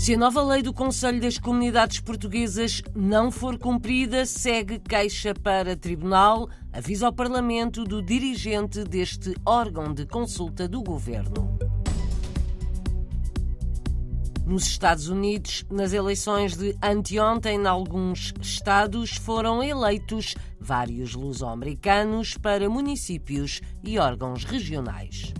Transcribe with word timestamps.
Se 0.00 0.14
a 0.14 0.16
nova 0.16 0.42
lei 0.42 0.62
do 0.62 0.72
Conselho 0.72 1.20
das 1.20 1.36
Comunidades 1.36 2.00
Portuguesas 2.00 2.80
não 2.96 3.30
for 3.30 3.58
cumprida, 3.58 4.24
segue 4.24 4.78
queixa 4.78 5.34
para 5.34 5.76
tribunal, 5.76 6.48
avisa 6.72 7.04
ao 7.04 7.12
Parlamento 7.12 7.84
do 7.84 8.00
dirigente 8.00 8.82
deste 8.82 9.34
órgão 9.44 9.92
de 9.92 10.06
consulta 10.06 10.66
do 10.66 10.82
governo. 10.82 11.58
Nos 14.46 14.64
Estados 14.64 15.08
Unidos, 15.08 15.66
nas 15.70 15.92
eleições 15.92 16.56
de 16.56 16.74
anteontem, 16.82 17.60
em 17.60 17.66
alguns 17.66 18.32
estados 18.40 19.18
foram 19.18 19.62
eleitos 19.62 20.34
vários 20.58 21.14
luso-americanos 21.14 22.38
para 22.38 22.70
municípios 22.70 23.60
e 23.84 23.98
órgãos 23.98 24.44
regionais. 24.44 25.34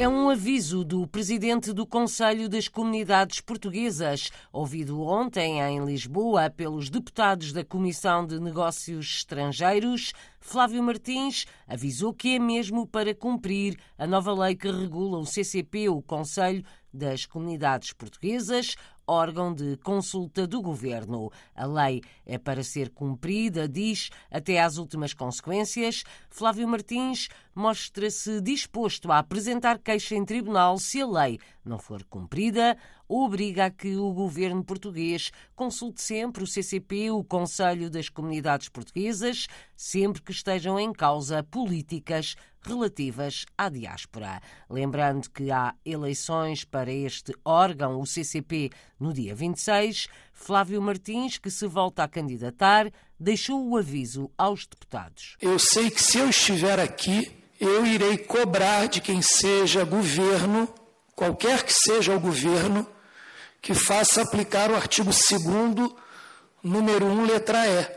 É 0.00 0.08
um 0.08 0.30
aviso 0.30 0.82
do 0.82 1.06
presidente 1.06 1.74
do 1.74 1.86
Conselho 1.86 2.48
das 2.48 2.68
Comunidades 2.68 3.42
Portuguesas, 3.42 4.30
ouvido 4.50 5.02
ontem 5.02 5.60
em 5.60 5.84
Lisboa 5.84 6.48
pelos 6.48 6.88
deputados 6.88 7.52
da 7.52 7.62
Comissão 7.62 8.26
de 8.26 8.40
Negócios 8.40 9.16
Estrangeiros. 9.16 10.14
Flávio 10.40 10.82
Martins 10.82 11.44
avisou 11.68 12.14
que 12.14 12.36
é 12.36 12.38
mesmo 12.38 12.86
para 12.86 13.14
cumprir 13.14 13.76
a 13.98 14.06
nova 14.06 14.32
lei 14.32 14.56
que 14.56 14.70
regula 14.70 15.18
o 15.18 15.26
CCP, 15.26 15.90
o 15.90 16.00
Conselho 16.00 16.64
das 16.90 17.26
Comunidades 17.26 17.92
Portuguesas, 17.92 18.76
órgão 19.10 19.52
de 19.52 19.76
consulta 19.78 20.46
do 20.46 20.62
governo. 20.62 21.30
A 21.54 21.66
lei 21.66 22.00
é 22.24 22.38
para 22.38 22.62
ser 22.62 22.90
cumprida, 22.90 23.68
diz, 23.68 24.10
até 24.30 24.60
às 24.60 24.76
últimas 24.76 25.12
consequências. 25.12 26.04
Flávio 26.30 26.68
Martins 26.68 27.28
mostra-se 27.54 28.40
disposto 28.40 29.10
a 29.10 29.18
apresentar 29.18 29.78
queixa 29.78 30.14
em 30.14 30.24
tribunal 30.24 30.78
se 30.78 31.00
a 31.02 31.06
lei 31.06 31.38
não 31.64 31.78
for 31.78 32.02
cumprida, 32.04 32.76
obriga 33.08 33.66
a 33.66 33.70
que 33.70 33.96
o 33.96 34.12
governo 34.12 34.64
português 34.64 35.30
consulte 35.54 36.00
sempre 36.00 36.42
o 36.42 36.46
CCP, 36.46 37.10
o 37.10 37.22
Conselho 37.22 37.90
das 37.90 38.08
Comunidades 38.08 38.68
Portuguesas, 38.68 39.46
sempre 39.76 40.22
que 40.22 40.32
estejam 40.32 40.80
em 40.80 40.92
causa 40.92 41.42
políticas 41.42 42.34
relativas 42.62 43.44
à 43.56 43.68
diáspora. 43.68 44.40
Lembrando 44.68 45.30
que 45.30 45.50
há 45.50 45.74
eleições 45.84 46.64
para 46.64 46.92
este 46.92 47.34
órgão, 47.44 48.00
o 48.00 48.06
CCP, 48.06 48.70
no 49.00 49.12
dia 49.12 49.34
26, 49.34 50.08
Flávio 50.32 50.80
Martins, 50.82 51.38
que 51.38 51.50
se 51.50 51.66
volta 51.66 52.04
a 52.04 52.08
candidatar, 52.08 52.90
deixou 53.18 53.66
o 53.68 53.76
aviso 53.76 54.30
aos 54.36 54.66
deputados. 54.66 55.36
Eu 55.40 55.58
sei 55.58 55.90
que 55.90 56.02
se 56.02 56.18
eu 56.18 56.28
estiver 56.28 56.78
aqui, 56.78 57.34
eu 57.58 57.86
irei 57.86 58.18
cobrar 58.18 58.86
de 58.86 59.00
quem 59.00 59.22
seja 59.22 59.84
governo, 59.84 60.68
qualquer 61.16 61.64
que 61.64 61.72
seja 61.72 62.14
o 62.14 62.20
governo, 62.20 62.86
que 63.62 63.74
faça 63.74 64.22
aplicar 64.22 64.70
o 64.70 64.76
artigo 64.76 65.10
2 65.10 65.92
número 66.62 67.06
1, 67.06 67.24
letra 67.24 67.66
E, 67.66 67.88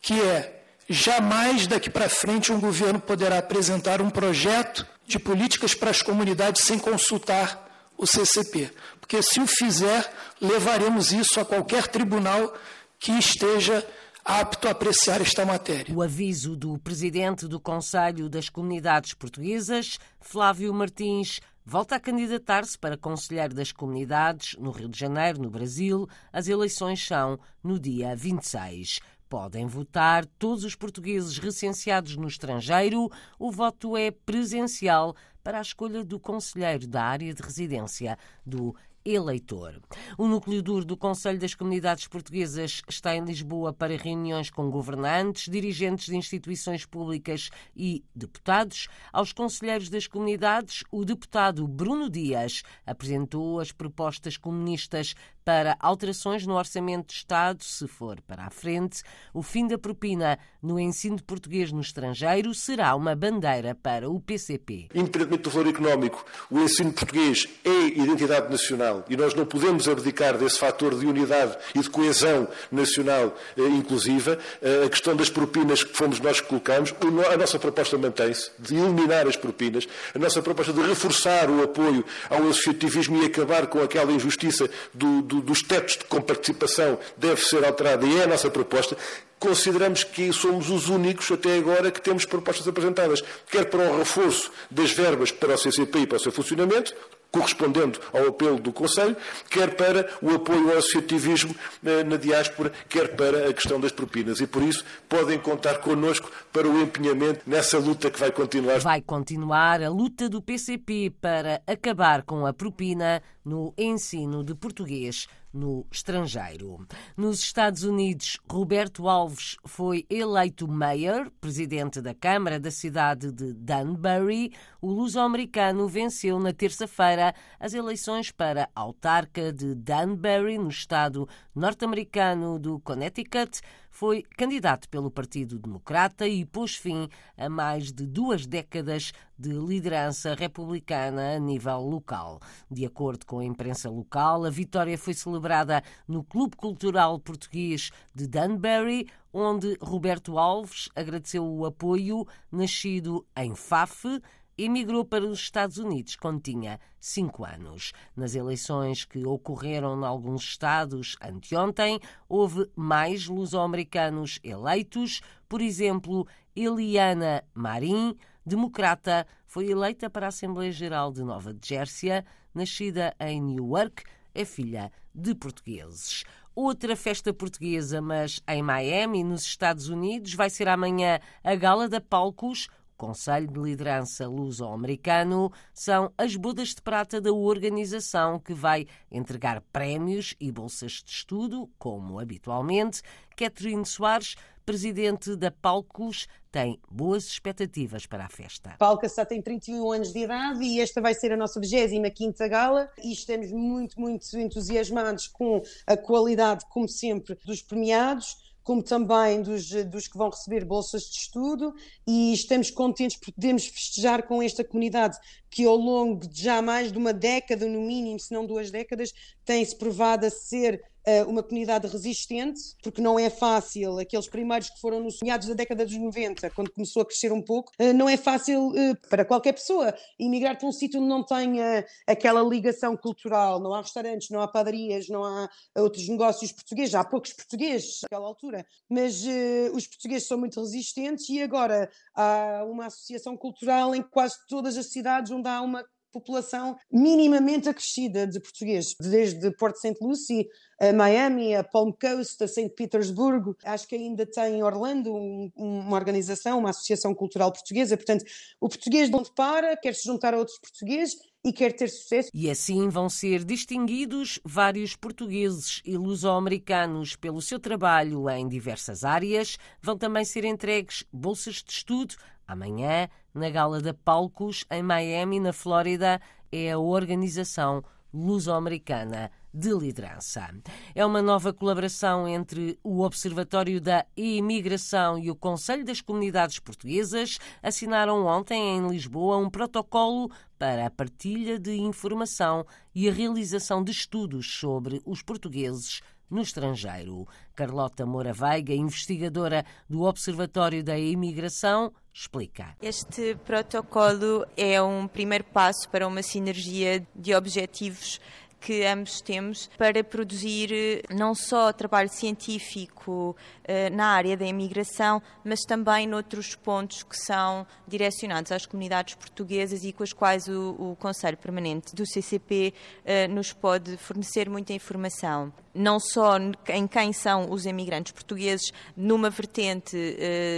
que 0.00 0.20
é 0.20 0.60
Jamais 0.92 1.68
daqui 1.68 1.88
para 1.88 2.08
frente 2.08 2.50
um 2.50 2.58
governo 2.58 2.98
poderá 2.98 3.38
apresentar 3.38 4.02
um 4.02 4.10
projeto 4.10 4.84
de 5.06 5.20
políticas 5.20 5.72
para 5.72 5.88
as 5.88 6.02
comunidades 6.02 6.64
sem 6.64 6.80
consultar 6.80 7.69
o 8.00 8.06
CCP. 8.06 8.72
Porque 8.98 9.22
se 9.22 9.40
o 9.40 9.46
fizer, 9.46 10.10
levaremos 10.40 11.12
isso 11.12 11.38
a 11.38 11.44
qualquer 11.44 11.86
tribunal 11.86 12.54
que 12.98 13.12
esteja 13.12 13.86
apto 14.24 14.68
a 14.68 14.70
apreciar 14.70 15.20
esta 15.20 15.44
matéria. 15.44 15.94
O 15.94 16.02
aviso 16.02 16.56
do 16.56 16.78
presidente 16.78 17.46
do 17.46 17.60
Conselho 17.60 18.28
das 18.28 18.48
Comunidades 18.48 19.12
Portuguesas, 19.14 19.98
Flávio 20.20 20.72
Martins, 20.72 21.40
volta 21.64 21.96
a 21.96 22.00
candidatar-se 22.00 22.78
para 22.78 22.96
Conselheiro 22.96 23.54
das 23.54 23.72
Comunidades 23.72 24.56
no 24.58 24.70
Rio 24.70 24.88
de 24.88 24.98
Janeiro, 24.98 25.42
no 25.42 25.50
Brasil. 25.50 26.08
As 26.32 26.48
eleições 26.48 27.04
são 27.06 27.38
no 27.62 27.78
dia 27.78 28.16
26. 28.16 29.00
Podem 29.28 29.64
votar 29.64 30.26
todos 30.26 30.64
os 30.64 30.74
portugueses 30.74 31.38
recenseados 31.38 32.16
no 32.16 32.26
estrangeiro. 32.26 33.08
O 33.38 33.52
voto 33.52 33.96
é 33.96 34.10
presencial 34.10 35.14
para 35.42 35.58
a 35.58 35.62
escolha 35.62 36.04
do 36.04 36.18
conselheiro 36.18 36.86
da 36.86 37.02
área 37.02 37.32
de 37.32 37.42
residência 37.42 38.18
do 38.44 38.74
eleitor. 39.04 39.80
O 40.18 40.26
núcleo 40.26 40.62
duro 40.62 40.84
do 40.84 40.96
Conselho 40.96 41.38
das 41.38 41.54
Comunidades 41.54 42.06
Portuguesas 42.06 42.82
está 42.88 43.16
em 43.16 43.24
Lisboa 43.24 43.72
para 43.72 43.96
reuniões 43.96 44.50
com 44.50 44.70
governantes, 44.70 45.50
dirigentes 45.50 46.06
de 46.06 46.16
instituições 46.16 46.84
públicas 46.84 47.48
e 47.74 48.04
deputados. 48.14 48.88
Aos 49.12 49.32
conselheiros 49.32 49.88
das 49.88 50.06
comunidades, 50.06 50.84
o 50.90 51.04
deputado 51.04 51.66
Bruno 51.66 52.10
Dias 52.10 52.62
apresentou 52.84 53.58
as 53.58 53.72
propostas 53.72 54.36
comunistas 54.36 55.14
para 55.44 55.76
alterações 55.80 56.46
no 56.46 56.54
orçamento 56.54 57.08
de 57.08 57.14
Estado, 57.14 57.62
se 57.62 57.86
for 57.88 58.20
para 58.20 58.46
a 58.46 58.50
frente. 58.50 59.02
O 59.32 59.42
fim 59.42 59.66
da 59.66 59.78
propina 59.78 60.38
no 60.62 60.78
ensino 60.78 61.16
de 61.16 61.22
português 61.22 61.72
no 61.72 61.80
estrangeiro 61.80 62.54
será 62.54 62.94
uma 62.94 63.14
bandeira 63.14 63.74
para 63.74 64.10
o 64.10 64.20
PCP. 64.20 64.88
Independentemente 64.94 65.42
do 65.42 65.50
valor 65.50 65.68
económico, 65.68 66.24
o 66.50 66.60
ensino 66.60 66.92
português 66.92 67.48
é 67.64 67.86
identidade 67.86 68.50
nacional 68.50 69.04
e 69.08 69.16
nós 69.16 69.34
não 69.34 69.46
podemos 69.46 69.88
abdicar 69.88 70.36
desse 70.36 70.58
fator 70.58 70.98
de 70.98 71.06
unidade 71.06 71.56
e 71.74 71.80
de 71.80 71.90
coesão 71.90 72.48
nacional 72.70 73.34
eh, 73.56 73.62
inclusiva. 73.62 74.38
Eh, 74.60 74.84
a 74.84 74.88
questão 74.88 75.16
das 75.16 75.30
propinas 75.30 75.82
que 75.82 75.96
fomos 75.96 76.20
nós 76.20 76.40
que 76.40 76.48
colocamos, 76.48 76.94
a 77.32 77.36
nossa 77.36 77.58
proposta 77.58 77.96
mantém-se 77.96 78.50
de 78.58 78.76
eliminar 78.76 79.26
as 79.26 79.36
propinas, 79.36 79.86
a 80.14 80.18
nossa 80.18 80.42
proposta 80.42 80.72
de 80.72 80.80
reforçar 80.80 81.50
o 81.50 81.62
apoio 81.62 82.04
ao 82.28 82.42
associativismo 82.48 83.22
e 83.22 83.26
acabar 83.26 83.66
com 83.66 83.80
aquela 83.80 84.12
injustiça 84.12 84.68
do, 84.92 85.22
do, 85.30 85.40
dos 85.40 85.62
tetos 85.62 85.96
de 85.96 86.04
comparticipação 86.04 86.98
deve 87.16 87.40
ser 87.40 87.64
alterada 87.64 88.04
e 88.04 88.18
é 88.18 88.24
a 88.24 88.26
nossa 88.26 88.50
proposta 88.50 88.96
consideramos 89.38 90.04
que 90.04 90.30
somos 90.34 90.68
os 90.68 90.90
únicos 90.90 91.30
até 91.30 91.56
agora 91.56 91.90
que 91.90 92.00
temos 92.00 92.26
propostas 92.26 92.68
apresentadas, 92.68 93.24
quer 93.50 93.64
para 93.64 93.90
o 93.90 93.98
reforço 93.98 94.52
das 94.70 94.92
verbas 94.92 95.32
para 95.32 95.54
o 95.54 95.58
CCP 95.58 96.00
e 96.00 96.06
para 96.06 96.18
o 96.18 96.20
seu 96.20 96.30
funcionamento, 96.30 96.94
correspondendo 97.30 98.00
ao 98.12 98.28
apelo 98.28 98.58
do 98.58 98.72
Conselho, 98.72 99.16
quer 99.48 99.74
para 99.74 100.08
o 100.20 100.30
apoio 100.30 100.70
ao 100.70 100.78
associativismo 100.78 101.54
eh, 101.84 102.02
na 102.04 102.16
diáspora, 102.16 102.72
quer 102.88 103.14
para 103.14 103.48
a 103.48 103.52
questão 103.52 103.80
das 103.80 103.92
propinas. 103.92 104.40
E 104.40 104.46
por 104.46 104.62
isso 104.62 104.84
podem 105.08 105.38
contar 105.38 105.78
connosco 105.78 106.30
para 106.52 106.68
o 106.68 106.80
empenhamento 106.80 107.42
nessa 107.46 107.78
luta 107.78 108.10
que 108.10 108.18
vai 108.18 108.32
continuar. 108.32 108.78
Vai 108.80 109.00
continuar 109.00 109.82
a 109.82 109.88
luta 109.88 110.28
do 110.28 110.42
PCP 110.42 111.12
para 111.20 111.62
acabar 111.66 112.22
com 112.22 112.46
a 112.46 112.52
propina 112.52 113.22
no 113.44 113.72
ensino 113.78 114.44
de 114.44 114.54
português 114.54 115.26
no 115.52 115.86
estrangeiro. 115.90 116.86
Nos 117.16 117.40
Estados 117.40 117.82
Unidos, 117.82 118.38
Roberto 118.50 119.08
Alves 119.08 119.56
foi 119.64 120.06
eleito 120.08 120.68
mayor, 120.68 121.30
presidente 121.40 122.00
da 122.00 122.14
Câmara 122.14 122.60
da 122.60 122.70
cidade 122.70 123.32
de 123.32 123.52
Danbury. 123.52 124.52
O 124.80 124.90
luso-americano 124.90 125.88
venceu 125.88 126.38
na 126.38 126.52
terça-feira 126.52 127.34
as 127.58 127.74
eleições 127.74 128.30
para 128.30 128.68
autarca 128.74 129.52
de 129.52 129.74
Danbury, 129.74 130.58
no 130.58 130.68
estado 130.68 131.28
norte-americano 131.54 132.58
do 132.58 132.78
Connecticut 132.80 133.60
foi 133.90 134.22
candidato 134.36 134.88
pelo 134.88 135.10
Partido 135.10 135.58
Democrata 135.58 136.26
e 136.26 136.44
pôs 136.44 136.76
fim 136.76 137.08
a 137.36 137.48
mais 137.48 137.92
de 137.92 138.06
duas 138.06 138.46
décadas 138.46 139.12
de 139.38 139.50
liderança 139.50 140.34
republicana 140.34 141.34
a 141.34 141.38
nível 141.38 141.80
local. 141.80 142.40
De 142.70 142.86
acordo 142.86 143.26
com 143.26 143.40
a 143.40 143.44
imprensa 143.44 143.90
local, 143.90 144.44
a 144.44 144.50
vitória 144.50 144.96
foi 144.96 145.14
celebrada 145.14 145.82
no 146.06 146.22
Clube 146.22 146.56
Cultural 146.56 147.18
Português 147.18 147.90
de 148.14 148.26
Danbury, 148.26 149.08
onde 149.32 149.76
Roberto 149.80 150.38
Alves 150.38 150.88
agradeceu 150.94 151.44
o 151.44 151.64
apoio 151.64 152.26
nascido 152.50 153.26
em 153.36 153.54
Faf, 153.54 154.20
emigrou 154.56 155.04
para 155.04 155.24
os 155.24 155.38
Estados 155.40 155.78
Unidos 155.78 156.16
quando 156.16 156.40
tinha 156.40 156.78
cinco 156.98 157.44
anos. 157.44 157.92
Nas 158.16 158.34
eleições 158.34 159.04
que 159.04 159.24
ocorreram 159.26 160.00
em 160.00 160.04
alguns 160.04 160.42
estados 160.42 161.16
anteontem, 161.20 161.98
houve 162.28 162.70
mais 162.76 163.26
luso-americanos 163.26 164.38
eleitos. 164.42 165.20
Por 165.48 165.60
exemplo, 165.60 166.26
Eliana 166.54 167.44
Marim, 167.54 168.16
democrata, 168.44 169.26
foi 169.46 169.70
eleita 169.70 170.10
para 170.10 170.26
a 170.26 170.28
Assembleia 170.28 170.72
Geral 170.72 171.12
de 171.12 171.22
Nova 171.22 171.56
Jersey, 171.62 172.22
nascida 172.54 173.14
em 173.20 173.40
Newark, 173.40 174.04
é 174.34 174.44
filha 174.44 174.92
de 175.14 175.34
portugueses. 175.34 176.24
Outra 176.54 176.96
festa 176.96 177.32
portuguesa, 177.32 178.02
mas 178.02 178.40
em 178.46 178.62
Miami, 178.62 179.22
nos 179.22 179.42
Estados 179.42 179.88
Unidos, 179.88 180.34
vai 180.34 180.50
ser 180.50 180.68
amanhã 180.68 181.20
a 181.44 181.54
Gala 181.54 181.88
da 181.88 182.00
Palcos 182.00 182.68
Conselho 183.00 183.46
de 183.46 183.58
Liderança 183.58 184.28
Luso-Americano 184.28 185.50
são 185.72 186.12
as 186.18 186.36
bodas 186.36 186.74
de 186.74 186.82
prata 186.82 187.18
da 187.18 187.32
organização 187.32 188.38
que 188.38 188.52
vai 188.52 188.86
entregar 189.10 189.62
prémios 189.72 190.34
e 190.38 190.52
bolsas 190.52 191.02
de 191.02 191.10
estudo, 191.10 191.66
como 191.78 192.18
habitualmente. 192.20 193.00
Catherine 193.34 193.86
Soares, 193.86 194.34
presidente 194.66 195.34
da 195.34 195.50
Palcos, 195.50 196.28
tem 196.52 196.78
boas 196.90 197.24
expectativas 197.24 198.04
para 198.04 198.26
a 198.26 198.28
festa. 198.28 198.76
Palca 198.78 199.08
só 199.08 199.24
tem 199.24 199.40
31 199.40 199.92
anos 199.92 200.12
de 200.12 200.18
idade 200.18 200.62
e 200.62 200.78
esta 200.78 201.00
vai 201.00 201.14
ser 201.14 201.32
a 201.32 201.38
nossa 201.38 201.58
25 201.58 202.36
gala 202.50 202.90
e 203.02 203.14
estamos 203.14 203.50
muito, 203.50 203.98
muito 203.98 204.38
entusiasmados 204.38 205.26
com 205.26 205.62
a 205.86 205.96
qualidade, 205.96 206.66
como 206.68 206.86
sempre, 206.86 207.34
dos 207.46 207.62
premiados 207.62 208.49
como 208.70 208.84
também 208.84 209.42
dos, 209.42 209.68
dos 209.86 210.06
que 210.06 210.16
vão 210.16 210.30
receber 210.30 210.64
bolsas 210.64 211.02
de 211.10 211.16
estudo, 211.16 211.74
e 212.06 212.32
estamos 212.32 212.70
contentes 212.70 213.16
porque 213.16 213.32
podemos 213.32 213.66
festejar 213.66 214.22
com 214.22 214.40
esta 214.40 214.62
comunidade 214.62 215.18
que 215.50 215.64
ao 215.64 215.74
longo 215.74 216.28
de 216.28 216.40
já 216.40 216.62
mais 216.62 216.92
de 216.92 216.96
uma 216.96 217.12
década, 217.12 217.66
no 217.66 217.80
mínimo, 217.80 218.20
se 218.20 218.32
não 218.32 218.46
duas 218.46 218.70
décadas, 218.70 219.12
tem-se 219.44 219.74
provado 219.74 220.24
a 220.24 220.30
ser 220.30 220.80
uma 221.26 221.42
comunidade 221.42 221.86
resistente, 221.86 222.60
porque 222.82 223.00
não 223.00 223.18
é 223.18 223.30
fácil, 223.30 223.98
aqueles 223.98 224.28
primeiros 224.28 224.70
que 224.70 224.80
foram 224.80 225.00
nos 225.00 225.18
meados 225.22 225.48
da 225.48 225.54
década 225.54 225.84
dos 225.84 225.96
90, 225.96 226.50
quando 226.50 226.70
começou 226.70 227.02
a 227.02 227.06
crescer 227.06 227.32
um 227.32 227.42
pouco, 227.42 227.72
uh, 227.80 227.92
não 227.92 228.08
é 228.08 228.16
fácil 228.16 228.68
uh, 228.68 228.96
para 229.08 229.24
qualquer 229.24 229.52
pessoa 229.52 229.94
emigrar 230.18 230.58
para 230.58 230.68
um 230.68 230.72
sítio 230.72 231.00
onde 231.00 231.08
não 231.08 231.24
tenha 231.24 231.84
aquela 232.06 232.42
ligação 232.42 232.96
cultural, 232.96 233.60
não 233.60 233.74
há 233.74 233.80
restaurantes, 233.80 234.30
não 234.30 234.40
há 234.40 234.48
padarias, 234.48 235.08
não 235.08 235.24
há 235.24 235.48
outros 235.76 236.08
negócios 236.08 236.52
portugueses, 236.52 236.94
há 236.94 237.04
poucos 237.04 237.32
portugueses 237.32 238.00
naquela 238.02 238.26
altura, 238.26 238.66
mas 238.88 239.24
os 239.72 239.86
portugueses 239.86 240.26
são 240.26 240.38
muito 240.38 240.60
resistentes 240.60 241.28
e 241.28 241.40
agora 241.42 241.90
há 242.14 242.64
uma 242.68 242.86
associação 242.86 243.36
cultural 243.36 243.94
em 243.94 244.02
quase 244.02 244.34
todas 244.48 244.76
as 244.76 244.86
cidades 244.86 245.30
onde 245.30 245.48
há 245.48 245.60
uma 245.60 245.84
população 246.12 246.76
minimamente 246.90 247.68
acrescida 247.68 248.26
de 248.26 248.40
portugueses, 248.40 248.94
desde 249.00 249.50
Porto 249.56 249.76
St. 249.76 249.96
Lucie 250.00 250.48
a 250.80 250.94
Miami, 250.94 251.54
a 251.54 251.62
Palm 251.62 251.92
Coast, 251.92 252.42
a 252.42 252.48
St. 252.48 252.70
Petersburgo. 252.70 253.54
Acho 253.64 253.86
que 253.86 253.94
ainda 253.94 254.24
tem 254.24 254.56
em 254.56 254.62
Orlando 254.62 255.14
um, 255.14 255.52
uma 255.54 255.96
organização, 255.96 256.58
uma 256.58 256.70
associação 256.70 257.14
cultural 257.14 257.52
portuguesa. 257.52 257.98
Portanto, 257.98 258.24
o 258.58 258.68
português 258.68 259.10
de 259.10 259.14
onde 259.16 259.30
para 259.34 259.76
quer 259.76 259.94
se 259.94 260.04
juntar 260.04 260.32
a 260.32 260.38
outros 260.38 260.58
portugueses 260.58 261.18
e 261.44 261.52
quer 261.52 261.72
ter 261.74 261.88
sucesso. 261.88 262.30
E 262.32 262.50
assim 262.50 262.88
vão 262.88 263.08
ser 263.08 263.44
distinguidos 263.44 264.40
vários 264.44 264.96
portugueses 264.96 265.82
e 265.84 265.96
luso-americanos 265.96 267.16
pelo 267.16 267.42
seu 267.42 267.58
trabalho 267.58 268.28
em 268.30 268.48
diversas 268.48 269.04
áreas. 269.04 269.58
Vão 269.82 269.96
também 269.96 270.24
ser 270.24 270.44
entregues 270.44 271.04
bolsas 271.12 271.56
de 271.56 271.72
estudo. 271.72 272.14
Amanhã, 272.50 273.08
na 273.32 273.48
Gala 273.48 273.80
da 273.80 273.94
Palcos, 273.94 274.64
em 274.68 274.82
Miami, 274.82 275.38
na 275.38 275.52
Flórida, 275.52 276.20
é 276.50 276.72
a 276.72 276.78
organização 276.80 277.84
luso-americana 278.12 279.30
de 279.54 279.72
liderança. 279.72 280.52
É 280.94 281.06
uma 281.06 281.22
nova 281.22 281.52
colaboração 281.52 282.26
entre 282.26 282.76
o 282.82 283.02
Observatório 283.02 283.80
da 283.80 284.04
Imigração 284.16 285.16
e 285.16 285.30
o 285.30 285.36
Conselho 285.36 285.84
das 285.84 286.00
Comunidades 286.00 286.58
Portuguesas. 286.58 287.38
Assinaram 287.62 288.26
ontem 288.26 288.76
em 288.76 288.88
Lisboa 288.88 289.36
um 289.36 289.48
protocolo 289.48 290.28
para 290.58 290.86
a 290.86 290.90
partilha 290.90 291.56
de 291.56 291.76
informação 291.76 292.66
e 292.92 293.08
a 293.08 293.12
realização 293.12 293.82
de 293.82 293.92
estudos 293.92 294.58
sobre 294.58 295.00
os 295.04 295.22
portugueses 295.22 296.00
no 296.30 296.40
estrangeiro. 296.42 297.26
Carlota 297.54 298.06
Moura 298.06 298.32
Veiga, 298.32 298.72
investigadora 298.72 299.64
do 299.88 300.02
Observatório 300.02 300.84
da 300.84 300.98
Imigração, 300.98 301.92
explica. 302.12 302.76
Este 302.80 303.36
protocolo 303.44 304.46
é 304.56 304.80
um 304.80 305.08
primeiro 305.08 305.44
passo 305.44 305.88
para 305.88 306.06
uma 306.06 306.22
sinergia 306.22 307.06
de 307.14 307.34
objetivos 307.34 308.20
que 308.60 308.84
ambos 308.84 309.20
temos 309.22 309.70
para 309.78 310.04
produzir 310.04 310.70
eh, 310.72 311.02
não 311.14 311.34
só 311.34 311.72
trabalho 311.72 312.10
científico 312.10 313.34
eh, 313.64 313.88
na 313.88 314.08
área 314.08 314.36
da 314.36 314.44
imigração, 314.44 315.22
mas 315.42 315.60
também 315.62 316.06
noutros 316.06 316.54
pontos 316.54 317.02
que 317.02 317.16
são 317.16 317.66
direcionados 317.88 318.52
às 318.52 318.66
comunidades 318.66 319.14
portuguesas 319.14 319.82
e 319.82 319.92
com 319.92 320.02
as 320.02 320.12
quais 320.12 320.46
o, 320.46 320.76
o 320.78 320.96
Conselho 320.96 321.38
Permanente 321.38 321.94
do 321.94 322.04
CCP 322.04 322.74
eh, 323.04 323.26
nos 323.28 323.52
pode 323.52 323.96
fornecer 323.96 324.48
muita 324.50 324.74
informação. 324.74 325.52
Não 325.72 325.98
só 326.00 326.36
em 326.68 326.86
quem 326.86 327.12
são 327.12 327.50
os 327.50 327.64
imigrantes 327.64 328.10
portugueses 328.10 328.72
numa 328.96 329.30
vertente 329.30 329.96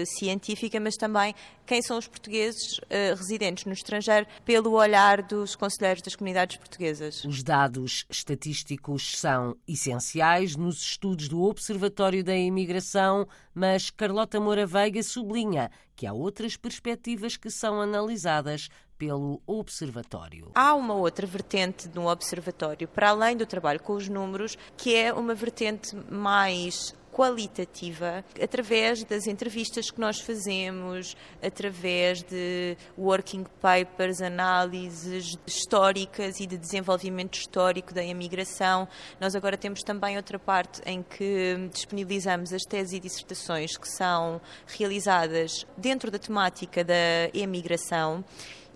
científica, 0.06 0.80
mas 0.80 0.94
também 0.94 1.34
quem 1.66 1.82
são 1.82 1.98
os 1.98 2.08
portugueses 2.08 2.80
residentes 3.18 3.66
no 3.66 3.74
estrangeiro 3.74 4.26
pelo 4.42 4.72
olhar 4.72 5.20
dos 5.20 5.54
conselheiros 5.54 6.02
das 6.02 6.16
comunidades 6.16 6.56
portuguesas. 6.56 7.26
Os 7.26 7.42
dados 7.42 7.91
estatísticos 8.10 9.18
são 9.18 9.56
essenciais 9.66 10.56
nos 10.56 10.82
estudos 10.82 11.28
do 11.28 11.42
Observatório 11.42 12.24
da 12.24 12.34
Imigração 12.34 13.26
mas 13.54 13.90
Carlota 13.90 14.40
Moura 14.40 14.66
Veiga 14.66 15.02
sublinha 15.02 15.70
que 15.94 16.06
há 16.06 16.12
outras 16.12 16.56
perspectivas 16.56 17.36
que 17.36 17.50
são 17.50 17.80
analisadas 17.80 18.68
pelo 18.98 19.42
Observatório. 19.46 20.52
Há 20.54 20.74
uma 20.74 20.94
outra 20.94 21.26
vertente 21.26 21.88
no 21.92 22.08
Observatório, 22.08 22.86
para 22.86 23.10
além 23.10 23.36
do 23.36 23.44
trabalho 23.44 23.80
com 23.80 23.94
os 23.94 24.08
números, 24.08 24.56
que 24.76 24.94
é 24.94 25.12
uma 25.12 25.34
vertente 25.34 25.96
mais 26.10 26.94
qualitativa 27.12 28.24
através 28.42 29.04
das 29.04 29.26
entrevistas 29.26 29.90
que 29.90 30.00
nós 30.00 30.18
fazemos, 30.20 31.14
através 31.42 32.22
de 32.22 32.76
working 32.98 33.44
papers, 33.60 34.22
análises 34.22 35.36
históricas 35.46 36.40
e 36.40 36.46
de 36.46 36.56
desenvolvimento 36.56 37.34
histórico 37.38 37.92
da 37.92 38.02
imigração. 38.02 38.88
Nós 39.20 39.36
agora 39.36 39.56
temos 39.56 39.82
também 39.82 40.16
outra 40.16 40.38
parte 40.38 40.80
em 40.86 41.02
que 41.02 41.68
disponibilizamos 41.70 42.52
as 42.52 42.62
teses 42.62 42.94
e 42.94 43.00
dissertações 43.00 43.76
que 43.76 43.88
são 43.88 44.40
realizadas 44.66 45.66
dentro 45.76 46.10
da 46.10 46.18
temática 46.18 46.82
da 46.82 46.94
imigração 47.34 48.24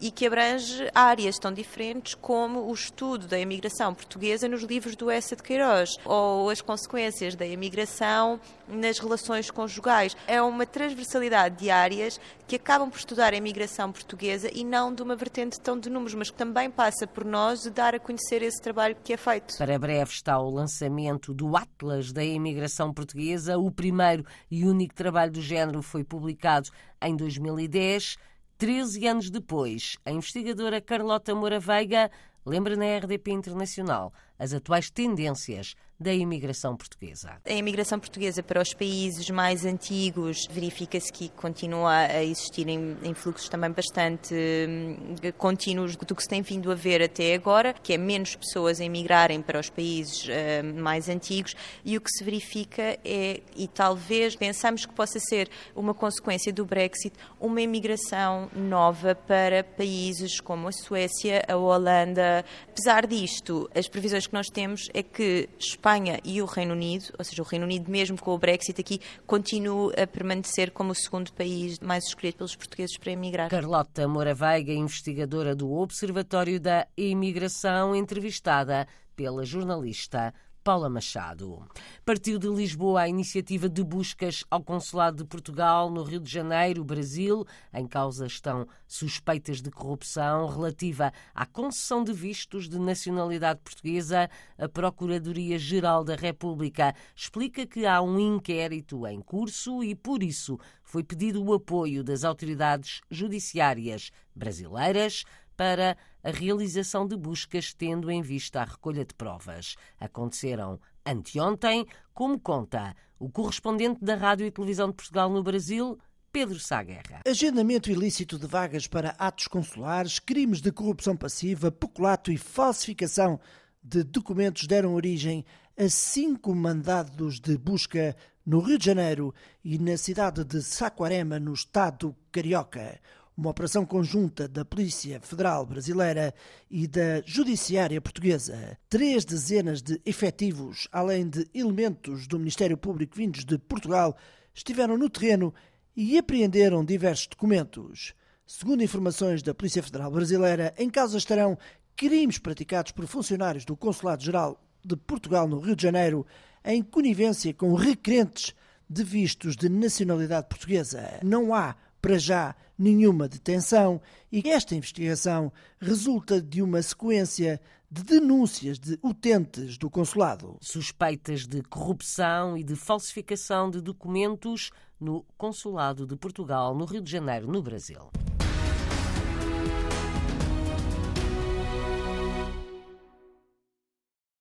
e 0.01 0.11
que 0.11 0.27
abrange 0.27 0.91
áreas 0.95 1.39
tão 1.39 1.53
diferentes 1.53 2.15
como 2.15 2.69
o 2.69 2.75
estudo 2.75 3.27
da 3.27 3.39
imigração 3.39 3.95
portuguesa 3.95 4.49
nos 4.49 4.63
livros 4.63 4.97
do 4.97 5.11
Essa 5.11 5.37
de 5.37 5.43
Queiroz 5.43 5.97
ou 6.05 6.51
as 6.51 6.61
consequências 6.61 7.35
da 7.35 7.47
imigração 7.47 8.41
nas 8.69 8.99
relações 8.99 9.51
conjugais. 9.51 10.17
É 10.27 10.41
uma 10.43 10.67
transversalidade 10.67 11.57
de 11.57 11.71
áreas 11.71 12.21
que 12.47 12.57
acabam 12.57 12.91
por 12.91 12.99
estudar 12.99 13.33
a 13.33 13.37
imigração 13.37 13.91
portuguesa 13.91 14.51
e 14.53 14.65
não 14.65 14.95
de 14.95 15.03
uma 15.03 15.17
vertente 15.17 15.61
tão 15.61 15.79
de 15.79 15.91
números, 15.91 16.15
mas 16.15 16.31
que 16.31 16.37
também 16.37 16.71
passa 16.71 17.07
por 17.07 17.25
nós 17.25 17.63
de 17.63 17.71
dar 17.71 17.95
a 17.95 18.01
conhecer 18.01 18.43
esse 18.43 18.61
trabalho 18.61 18.97
que 19.03 19.13
é 19.13 19.17
feito. 19.17 19.57
Para 19.57 19.79
breve 19.79 20.11
está 20.11 20.39
o 20.39 20.51
lançamento 20.51 21.35
do 21.35 21.57
Atlas 21.57 22.13
da 22.13 22.25
Imigração 22.25 22.93
Portuguesa. 22.93 23.59
O 23.59 23.71
primeiro 23.71 24.25
e 24.51 24.65
único 24.65 24.95
trabalho 24.95 25.33
do 25.33 25.41
género 25.41 25.83
foi 25.83 26.05
publicado 26.05 26.69
em 27.03 27.17
2010. 27.17 28.17
Treze 28.59 29.07
anos 29.07 29.29
depois, 29.29 29.99
a 30.03 30.11
investigadora 30.11 30.81
Carlota 30.81 31.35
Moura 31.35 31.61
Veiga 31.61 32.11
lembra 32.47 32.75
na 32.75 32.97
RDP 32.97 33.29
Internacional 33.33 34.15
as 34.39 34.53
atuais 34.53 34.91
tendências 34.91 35.75
da 35.99 36.13
imigração 36.13 36.77
portuguesa. 36.77 37.41
A 37.45 37.53
imigração 37.53 37.99
portuguesa 37.99 38.43
para 38.43 38.61
os 38.61 38.75
países 38.75 39.29
mais 39.31 39.65
antigos 39.65 40.47
verifica-se 40.51 41.11
que 41.11 41.31
continua 41.31 41.91
a 41.91 42.23
existir 42.23 42.69
em, 42.69 42.99
em, 43.03 43.15
fluxos 43.15 43.49
também 43.49 43.71
bastante 43.71 44.35
hum, 44.35 45.15
contínuos 45.39 45.97
do 45.97 46.15
que 46.15 46.23
se 46.23 46.29
tem 46.29 46.43
vindo 46.43 46.71
a 46.71 46.75
ver 46.75 47.03
até 47.03 47.35
agora, 47.35 47.73
que 47.73 47.95
é 47.95 47.99
menos 47.99 48.37
pessoas 48.37 48.79
a 48.79 48.85
emigrarem 48.85 49.41
para 49.41 49.59
os 49.59 49.71
países 49.71 50.29
hum, 50.29 50.83
mais 50.83 51.09
antigos 51.09 51.57
e 51.83 51.97
o 51.97 52.01
que 52.01 52.11
se 52.11 52.23
verifica 52.23 52.99
é, 53.03 53.41
e 53.57 53.67
talvez 53.67 54.37
pensamos 54.37 54.85
que 54.85 54.93
possa 54.93 55.19
ser 55.19 55.49
uma 55.75 55.95
consequência 55.95 56.53
do 56.53 56.67
Brexit, 56.67 57.17
uma 57.41 57.63
imigração 57.63 58.51
nova 58.55 59.15
para 59.15 59.65
países 59.65 60.41
como 60.41 60.69
a 60.69 60.73
Suécia, 60.73 61.43
a 61.49 61.57
Holanda. 61.57 62.45
Apesar 62.69 63.07
disto, 63.07 63.69
as 63.75 63.89
previsões 63.89 64.26
que 64.27 64.35
nós 64.35 64.49
temos 64.49 64.89
é 64.93 65.03
que 65.03 65.49
Espanha 65.59 66.19
e 66.25 66.41
o 66.43 66.47
Reino 66.47 66.73
Unido, 66.73 67.07
ou 67.19 67.25
seja, 67.25 67.43
o 67.43 67.45
Reino 67.45 67.65
Unido, 67.65 67.91
mesmo 67.91 68.21
com 68.21 68.33
o 68.33 68.39
Brexit 68.39 68.81
aqui, 68.81 69.01
continua 69.27 69.93
a 69.95 70.07
permanecer 70.07 70.71
como 70.71 70.93
o 70.93 70.95
segundo 70.95 71.33
país 71.33 71.79
mais 71.81 72.05
escolhido 72.05 72.39
pelos 72.39 72.57
portugueses 72.57 72.97
para 72.99 73.13
emigrar. 73.13 73.51
Carlota 73.51 74.07
Moura 74.07 74.35
Veiga, 74.35 74.73
investigadora 74.73 75.55
do 75.55 75.73
Observatório 75.73 76.61
da 76.61 76.87
Imigração, 76.97 77.95
entrevistada 77.95 78.87
pela 79.15 79.45
jornalista 79.45 80.35
Paula 80.67 80.91
Machado. 80.91 81.65
Partiu 82.05 82.41
de 82.41 82.49
Lisboa 82.49 83.03
a 83.03 83.09
iniciativa 83.09 83.69
de 83.69 83.85
buscas 83.85 84.43
ao 84.51 84.61
Consulado 84.61 85.19
de 85.19 85.25
Portugal 85.25 85.89
no 85.89 86.03
Rio 86.03 86.19
de 86.19 86.29
Janeiro, 86.29 86.83
Brasil. 86.83 87.47
Em 87.73 87.87
causa 87.87 88.27
estão 88.27 88.67
suspeitas 88.85 89.63
de 89.63 89.71
corrupção 89.71 90.49
relativa 90.49 91.13
à 91.33 91.47
concessão 91.47 92.03
de 92.03 92.13
vistos 92.13 92.69
de 92.69 92.81
nacionalidade 92.81 93.61
portuguesa. 93.61 94.29
A 94.59 94.69
Procuradoria-Geral 94.69 96.03
da 96.03 96.17
República 96.17 96.93
explica 97.15 97.65
que 97.65 97.87
há 97.87 98.03
um 98.03 98.19
inquérito 98.19 99.07
em 99.07 99.21
curso 99.21 99.85
e, 99.85 99.95
por 99.95 100.21
isso, 100.21 100.59
foi 100.83 101.05
pedido 101.05 101.45
o 101.45 101.55
apoio 101.55 102.03
das 102.03 102.25
autoridades 102.25 103.03
judiciárias 103.09 104.11
brasileiras 104.35 105.23
para 105.57 105.97
a 106.23 106.31
realização 106.31 107.07
de 107.07 107.17
buscas 107.17 107.73
tendo 107.73 108.11
em 108.11 108.23
vista 108.23 108.61
a 108.61 108.65
recolha 108.65 109.05
de 109.05 109.15
provas. 109.15 109.77
Aconteceram 109.99 110.81
anteontem, 111.05 111.87
como 112.13 112.39
conta 112.39 112.95
o 113.19 113.31
correspondente 113.31 114.05
da 114.05 114.15
Rádio 114.15 114.47
e 114.47 114.51
Televisão 114.51 114.89
de 114.89 114.95
Portugal 114.95 115.31
no 115.31 115.43
Brasil, 115.43 115.99
Pedro 116.31 116.61
Saguerra. 116.61 117.23
Agendamento 117.27 117.91
ilícito 117.91 118.39
de 118.39 118.47
vagas 118.47 118.87
para 118.87 119.17
atos 119.19 119.49
consulares, 119.49 120.19
crimes 120.19 120.61
de 120.61 120.71
corrupção 120.71 121.17
passiva, 121.17 121.71
peculato 121.73 122.31
e 122.31 122.37
falsificação 122.37 123.41
de 123.83 124.03
documentos 124.03 124.67
deram 124.67 124.95
origem 124.95 125.45
a 125.79 125.89
cinco 125.89 126.55
mandados 126.55 127.41
de 127.41 127.57
busca 127.57 128.17
no 128.45 128.61
Rio 128.61 128.79
de 128.79 128.85
Janeiro 128.85 129.35
e 129.65 129.79
na 129.79 129.97
cidade 129.97 130.45
de 130.45 130.63
Saquarema, 130.63 131.39
no 131.39 131.55
estado 131.55 132.15
carioca 132.31 133.01
uma 133.37 133.51
operação 133.51 133.85
conjunta 133.85 134.49
da 134.49 134.65
Polícia 134.65 135.21
Federal 135.21 135.67
Brasileira 135.67 136.35
e 136.71 136.87
da 136.87 137.21
Judiciária 137.27 138.01
Portuguesa. 138.01 138.79
Três 138.89 139.27
dezenas 139.27 139.83
de 139.83 140.01
efetivos, 140.07 140.89
além 140.91 141.29
de 141.29 141.47
elementos 141.53 142.27
do 142.27 142.39
Ministério 142.39 142.79
Público 142.79 143.17
vindos 143.17 143.45
de 143.45 143.59
Portugal, 143.59 144.17
estiveram 144.55 144.97
no 144.97 145.11
terreno 145.11 145.53
e 145.95 146.17
apreenderam 146.17 146.83
diversos 146.83 147.27
documentos. 147.27 148.15
Segundo 148.47 148.83
informações 148.83 149.43
da 149.43 149.53
Polícia 149.53 149.83
Federal 149.83 150.11
Brasileira, 150.11 150.73
em 150.79 150.89
causa 150.89 151.19
estarão 151.19 151.59
crimes 151.95 152.39
praticados 152.39 152.93
por 152.93 153.07
funcionários 153.07 153.65
do 153.65 153.77
Consulado-Geral 153.77 154.59
de 154.83 154.97
Portugal 154.97 155.47
no 155.47 155.59
Rio 155.59 155.77
de 155.77 155.83
Janeiro 155.83 156.27
em 156.65 156.83
conivência 156.83 157.53
com 157.53 157.75
requerentes 157.75 158.55
de 158.89 159.03
vistos 159.03 159.57
de 159.57 159.69
nacionalidade 159.69 160.49
portuguesa. 160.49 161.19
Não 161.23 161.53
há 161.55 161.75
para 162.07 162.21
já 162.21 162.55
nenhuma 162.79 163.27
detenção 163.27 164.01
e 164.31 164.49
esta 164.49 164.77
investigação 164.77 165.53
resulta 165.81 166.41
de 166.41 166.63
uma 166.63 166.81
sequência 166.81 167.61
de 167.91 168.05
denúncias 168.05 168.79
de 168.79 168.97
utentes 169.03 169.77
do 169.77 169.91
consulado. 169.91 170.57
Suspeitas 170.61 171.49
de 171.49 171.63
corrupção 171.63 172.57
e 172.57 172.63
de 172.63 172.77
falsificação 172.77 173.69
de 173.69 173.81
documentos 173.81 174.71
no 175.01 175.27
Consulado 175.37 176.07
de 176.07 176.15
Portugal, 176.15 176.77
no 176.77 176.85
Rio 176.85 177.01
de 177.01 177.11
Janeiro, 177.11 177.51
no 177.51 177.61
Brasil. 177.61 178.09